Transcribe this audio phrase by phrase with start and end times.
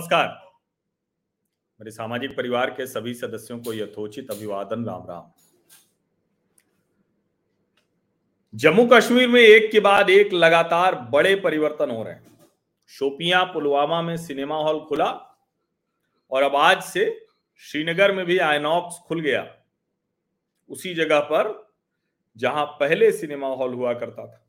[0.00, 0.28] नमस्कार।
[1.80, 5.30] मेरे सामाजिक परिवार के सभी सदस्यों को यथोचित अभिवादन, राम राम।
[8.54, 12.46] जम्मू कश्मीर में एक के बाद एक लगातार बड़े परिवर्तन हो रहे हैं।
[12.90, 15.10] शोपियाँ, पुलवामा में सिनेमा हॉल खुला
[16.30, 17.26] और अब आज से
[17.62, 19.46] श्रीनगर में भी आइनॉक्स खुल गया।
[20.70, 21.72] उसी जगह पर
[22.36, 24.44] जहाँ पहले सिनेमा हॉल हुआ करता था,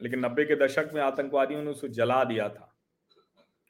[0.00, 2.72] लेकिन नब्बे के दशक में आतंकवादियों ने उसे जला दिया था।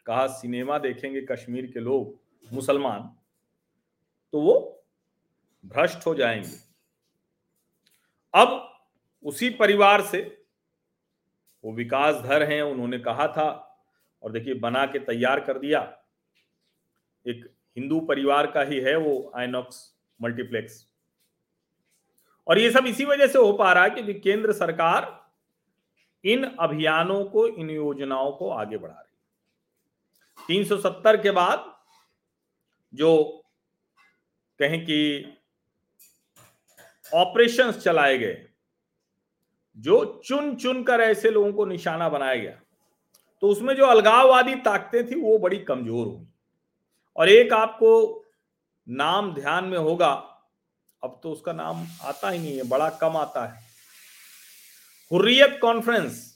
[0.06, 2.18] कहा, सिनेमा देखेंगे कश्मीर के लोग,
[2.52, 3.16] मुसलमान।
[4.32, 4.82] तो वो
[5.66, 6.66] भ्रष्ट हो जाएँगे।
[8.34, 8.78] अब
[9.24, 10.44] उसी परिवार से
[11.64, 13.78] वो विकास धर हैं, उन्होंने कहा था,
[14.22, 15.98] और देखिए, बना के तैयार कर दिया।
[17.26, 20.86] एक हिंदू परिवार का ही है वो आइनॉक्स मल्टीप्लेक्स।
[22.48, 25.30] और ये सब इसी वजह से हो पा रहा है कि केंद्र सरकार
[26.24, 29.05] इन अभियानों को, इन योजनाओं को आगे बढ़ा रही
[30.48, 31.72] 370 के बाद
[32.94, 33.16] जो
[34.60, 34.98] कहें कि
[37.12, 38.36] ऑपरेशंस चलाए गए,
[39.78, 42.60] जो चुन चुन कर ऐसे लोगों को निशाना बनाया गया
[43.42, 46.26] तो उसमें जो अलगाववादी ताकतें थी वो बड़ी कमज़ोर हुई
[47.16, 47.90] और एक आपको
[48.86, 50.12] नाम ध्यान में होगा,
[51.02, 53.64] अब तो उसका नाम आता ही नहीं है, बड़ा कम आता है।
[55.10, 56.35] हुर्रियत कॉन्फ्रेंस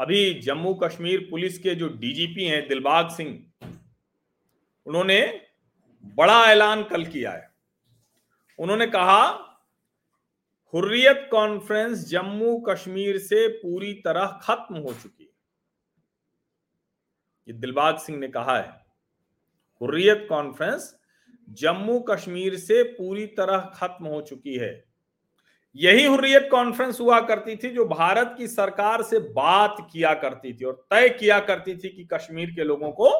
[0.00, 3.30] अभी जम्मू कश्मीर पुलिस के जो डीजीपी हैं, दिलबाग सिंह,
[4.86, 5.46] उन्होंने
[6.16, 7.48] बड़ा ऐलान कल किया है।
[8.58, 9.26] उन्होंने कहा,
[10.74, 15.30] हुर्रियत कॉन्फ्रेंस जम्मू कश्मीर से पूरी तरह खत्म हो चुकी है।
[17.48, 18.68] ये दिलबाग सिंह ने कहा है,
[19.80, 20.94] हुर्रियत कॉन्फ्रेंस
[21.48, 24.89] जम्मू कश्मीर से पूरी तरह खत्म हो चुकी है।
[25.76, 30.64] यही हुर्रियत कॉन्फ्रेंस हुआ करती थी जो भारत की सरकार से बात किया करती थी
[30.64, 33.10] और तय किया करती थी कि कश्मीर के लोगों को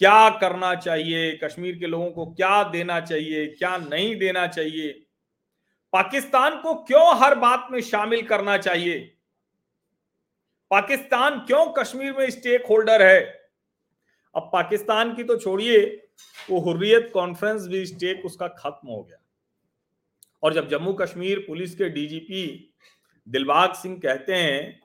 [0.00, 4.90] क्या करना चाहिए, कश्मीर के लोगों को क्या देना चाहिए, क्या नहीं देना चाहिए,
[5.92, 8.98] पाकिस्तान को क्यों हर बात में शामिल करना चाहिए,
[10.70, 13.20] पाकिस्तान क्यों कश्मीर में स्टेक होल्डर है?
[14.34, 15.80] अब पाकिस्तान की तो छोड़िए,
[16.50, 19.21] वो हुर्रियत कॉन्फ्रेंस भी स्टेक उसका खत्म हो गया।
[20.42, 22.44] और जब जम्मू कश्मीर पुलिस के डीजीपी
[23.26, 24.80] दिलबाग सिंह कहते हैं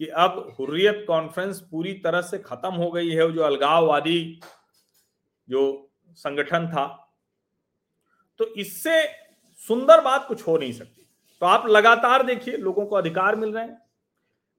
[0.00, 4.40] कि अब हुर्रियत कॉन्फ्रेंस पूरी तरह से खत्म हो गई है जो अलगाववादी
[5.48, 6.86] जो संगठन था
[8.40, 9.02] तो इससे
[9.62, 11.06] सुंदर बात कुछ हो नहीं सकती।
[11.42, 13.78] तो आप लगातार देखिए, लोगों को अधिकार मिल रहे हैं,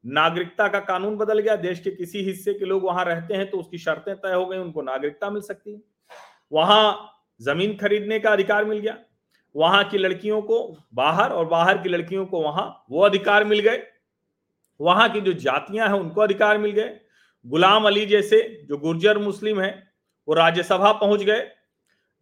[0.03, 3.57] नागरिकता का कानून बदल गया, देश के किसी हिस्से के लोग वहाँ रहते हैं तो
[3.57, 5.81] उसकी शर्तें तय हो गई, उनको नागरिकता मिल सकती है।
[6.52, 8.97] वहाँ ज़मीन खरीदने का अधिकार मिल गया
[9.56, 13.84] वहाँ की लड़कियों को बाहर और बाहर की लड़कियों को वहाँ वो अधिकार मिल गए।
[14.80, 17.00] वहाँ की जो जातियाँ हैं उनको अधिकार मिल गए।
[17.46, 19.72] गुलाम अली जैसे जो गुर्जर मुस्लिम है,
[20.28, 21.48] वो राज्यसभा पहुँच गए।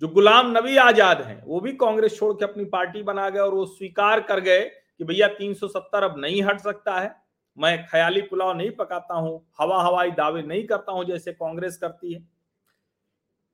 [0.02, 3.54] जो गुलाम नबी आज़ाद हैं, वो भी कांग्रेस छोड़ के अपनी पार्टी बना गए और
[3.54, 7.16] वो स्वीकार कर गए कि भैया 370 अब नहीं हट सकता है।
[7.58, 12.14] मैं ख्याली पुलाव नहीं पकाता हूँ हवा हवाई दावे नहीं करता हूँ जैसे कांग्रेस करती
[12.14, 12.28] है।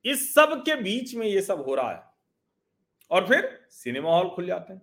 [0.06, 2.09] इस सब के बीच में ये सब हो रहा है।
[3.12, 4.82] और फिर सिनेमा हॉल खुल जाते हैं।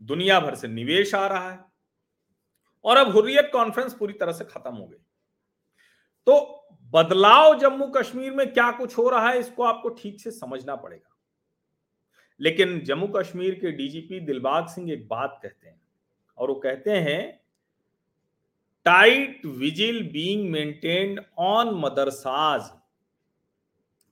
[0.00, 1.58] दुनिया भर से निवेश आ रहा है।
[2.84, 4.98] और अब हुर्रियत कॉन्फ्रेंस पूरी तरह से खत्म हो गई।
[6.26, 10.76] तो बदलाव जम्मू कश्मीर में क्या कुछ हो रहा है, इसको आपको ठीक से समझना
[10.76, 11.16] पड़ेगा।
[12.40, 15.80] लेकिन जम्मू कश्मीर के डीजीपी दिलबाग सिंह एक बात कहते हैं,
[16.38, 17.40] और वो कहते हैं
[18.86, 22.70] tight vigil being maintained on madrasas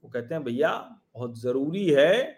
[0.05, 0.73] वो कहते हैं, भैया,
[1.15, 2.38] बहुत ज़रूरी है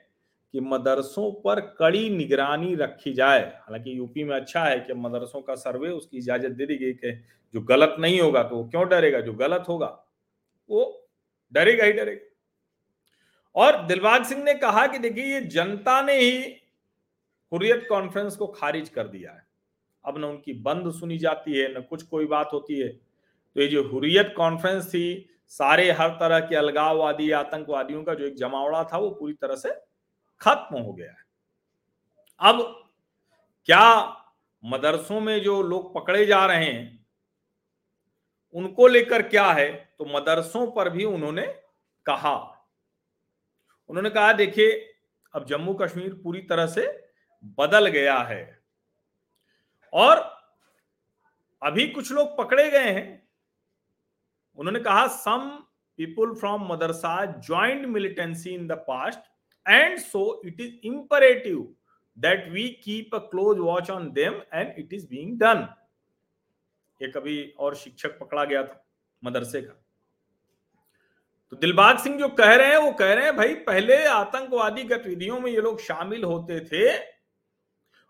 [0.53, 5.55] कि मदरसों पर कड़ी निगरानी रखी जाए। हालाँकि यूपी में अच्छा है कि मदरसों का
[5.55, 7.13] सर्वे, उसकी इजाज़त दे दी गई कि
[7.55, 9.21] जो गलत नहीं होगा तो वो क्यों डरेगा?
[9.21, 10.07] जो गलत होगा,
[10.71, 11.09] वो
[11.53, 12.27] डरेगा ही डरेगा।
[13.55, 16.57] और दिलबाग सिंह ने कहा कि देखिए, ये जनता ने ही
[17.53, 19.47] हुरियत कॉन्फ्रेंस को खारिज कर दिया है।
[20.05, 23.67] अब न उनकी बंद सुनी जाती है, न कुछ कोई बात होती है। तो ये
[23.67, 28.99] जो हुरियत कॉन्फ्रेंस थी, सारे हर तरह के अलगाववादी, आतंकवादियों का जो एक जमावड़ा था,
[28.99, 29.90] वो पूरी तरह से
[30.41, 31.25] खत्म हो गया है।
[32.41, 32.89] अब
[33.65, 34.17] क्या
[34.65, 37.07] मदरसों में जो लोग पकड़े जा रहे हैं,
[38.55, 39.95] उनको लेकर क्या है?
[39.99, 41.47] तो मदरसों पर भी उन्होंने
[42.07, 42.37] कहा।
[43.89, 44.95] उन्होंने कहा, देखिए,
[45.35, 46.87] अब जम्मू कश्मीर पूरी तरह से
[47.59, 48.63] बदल गया है
[49.93, 50.19] और
[51.63, 53.29] अभी कुछ लोग पकड़े गए हैं।
[54.59, 55.49] उन्होंने कहा some
[55.97, 59.30] people from madrasa joined militancy in the past
[59.67, 61.67] and so it is imperative
[62.17, 65.67] that we keep a close watch on them and it is being done.
[67.01, 68.85] एक अभी और शिक्षक पकड़ा गया था
[69.25, 69.77] मदरसे का।
[71.53, 75.41] तो दिलबाग सिंह जो कह रहे हैं, वो कह रहे हैं, भाई, पहले आतंकवादी गतिविधियों
[75.41, 76.99] में ये लोग शामिल होते थे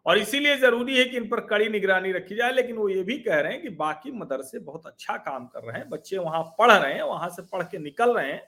[0.06, 3.18] और इसीलिए ज़रूरी है कि इन पर कड़ी निगरानी रखी जाए, लेकिन वो ये भी
[3.18, 6.72] कह रहे हैं कि बाकी मदरसे बहुत अच्छा काम कर रहे हैं, बच्चे वहाँ पढ़
[6.72, 8.42] रहे हैं, वहाँ से पढ़ के निकल रहे हैं।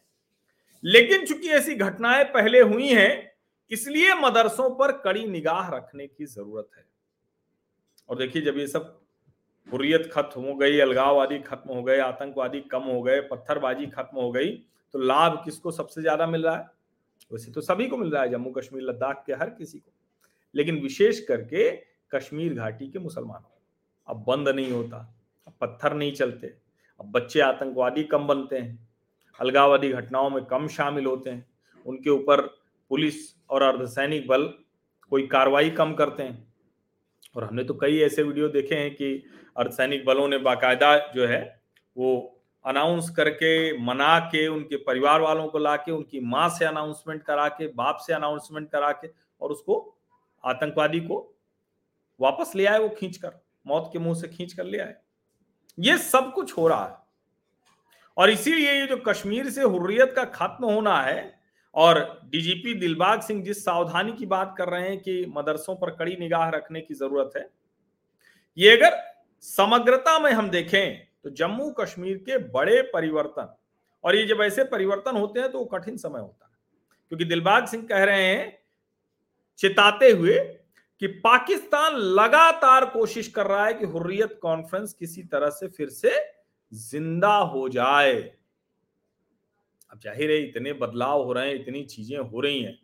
[0.84, 3.32] लेकिन चूँकि ऐसी घटनाएँ पहले हुई हैं,
[3.70, 6.84] इसलिए मदरसों पर कड़ी निगाह रखने की ज़रूरत है।
[8.08, 8.98] और देखिए, जब ये सब
[9.68, 14.30] हुर्रियत खत्म हो गई अलगाववादी खत्म हो गए, आतंकवादी कम हो गए, पत्थरबाजी खत्म हो
[14.32, 14.50] गई
[14.94, 16.66] तो लाभ किसको सबसे ज़्यादा मिल रहा है?
[17.30, 19.92] वैसे तो सभी को मिल रहा है, जम्मू कश्मीर, लद्दाख के हर किसी को।
[20.54, 21.70] लेकिन विशेष करके
[22.12, 23.50] कश्मीर घाटी के मुसलमानों
[24.08, 24.96] अब बंद नहीं होता,
[25.46, 26.46] अब पत्थर नहीं चलते,
[27.00, 28.88] अब बच्चे आतंकवादी कम बनते हैं।
[29.42, 31.46] अलगाववादी घटनाओं में कम शामिल होते हैं।
[31.86, 32.40] उनके ऊपर
[32.88, 33.14] पुलिस
[33.50, 34.54] और अर्धसैनिक बल
[35.10, 36.54] कोई कार्रवाई कम करते हैं।
[37.36, 39.24] और हमने तो कई ऐसे वीडियो देखे हैं कि
[39.56, 41.62] अर्धसैनिक बलों ने बाकायदा जो है,
[41.96, 47.22] वो अनाउंस करके, मना के, उनके परिवार वालों को ला के उनकी माँ से अनाउंसमेंट
[47.22, 49.08] करा के, बाप से अनाउंसमेंट करा के
[49.40, 49.98] और उसको
[50.44, 51.34] आतंकवादी को
[52.20, 53.32] वापस ले आए, वो खींच कर
[53.66, 54.94] मौत के मुँह से खींच कर ले आए।
[55.78, 57.01] ये सब कुछ हो रहा है।
[58.16, 61.40] और इसीलिए ये जो कश्मीर से हुर्रियत का खत्म होना है,
[61.74, 66.16] और डीजीपी दिलबाग सिंह जिस सावधानी की बात कर रहे हैं कि मदरसों पर कड़ी
[66.16, 67.48] निगाह रखने की ज़रूरत है,
[68.56, 68.96] ये अगर
[69.44, 73.54] समग्रता में हम देखें तो जम्मू कश्मीर के बड़े परिवर्तन,
[74.04, 76.50] और ये जब ऐसे परिवर्तन होते हैं तो वो कठिन समय होता है।
[77.08, 78.58] क्योंकि दिलबाग सिंह कह रहे हैं,
[79.58, 80.38] चिताते हुए
[81.00, 86.10] कि पाकिस्तान लगातार कोशिश कर रहा है कि हुर्रियत कॉन्फ्रेंस किसी तरह से फिर से
[86.72, 88.12] ज़िंदा हो जाए।
[89.90, 92.78] अब ज़ाहिर है, इतने बदलाव हो रहे हैं, इतनी चीज़ें हो रही हैं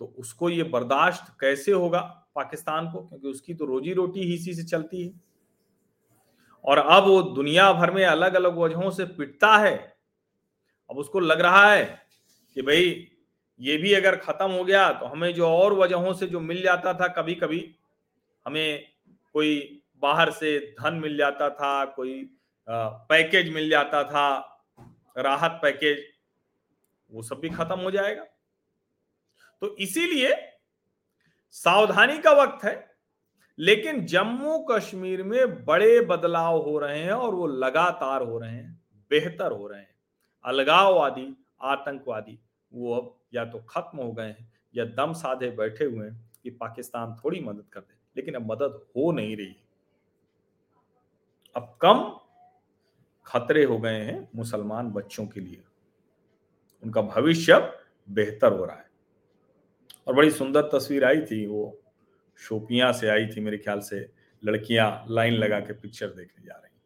[0.00, 2.00] तो उसको ये बर्दाश्त कैसे होगा
[2.34, 2.98] पाकिस्तान को?
[3.00, 5.12] क्योंकि उसकी तो रोजी रोटी ही इसी से चलती है।
[6.64, 9.74] और अब वो दुनिया भर में अलग अलग वजहों से पिटता है।
[10.90, 11.84] अब उसको लग रहा है
[12.56, 13.06] कि भाई,
[13.60, 16.92] ये भी अगर खत्म हो गया तो हमें जो और वजहों से जो मिल जाता
[16.94, 17.64] था कभी कभी
[18.46, 18.86] हमें
[19.34, 22.30] कोई बाहर से धन मिल जाता था, कोई
[22.70, 24.28] पैकेज मिल जाता था,
[25.16, 26.04] राहत पैकेज,
[27.12, 28.24] वो सब भी खत्म हो जाएगा।
[29.62, 30.34] तो इसीलिए
[31.54, 32.74] सावधानी का वक्त है,
[33.58, 38.80] लेकिन जम्मू कश्मीर में बड़े बदलाव हो रहे हैं और वो लगातार हो रहे हैं,
[39.10, 39.94] बेहतर हो रहे हैं।
[40.44, 42.38] अलगाववादी, आतंकवादी,
[42.72, 46.50] वो अब या तो खत्म हो गए हैं या दम साधे बैठे हुए हैं कि
[46.50, 49.56] पाकिस्तान थोड़ी मदद कर दे, लेकिन अब मदद हो नहीं रही
[51.56, 52.19] अब कम
[53.30, 55.62] खतरे हो गए हैं मुसलमान बच्चों के लिए।
[56.82, 57.80] उनका भविष्य
[58.10, 58.90] बेहतर हो रहा है।
[60.06, 61.80] और बड़ी सुंदर तस्वीर आई थी, वो
[62.36, 64.10] शोपियाँ से आई थी मेरे ख्याल से,
[64.44, 66.80] लड़कियाँ लाइन लगा के पिक्चर देखने जा रही।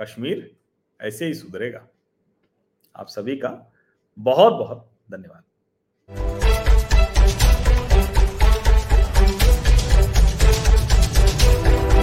[0.00, 0.56] कश्मीर
[1.00, 1.88] ऐसे ही सुधरेगा।
[2.96, 3.72] आप सभी का
[4.18, 5.42] बहुत बहुत धन्यवाद।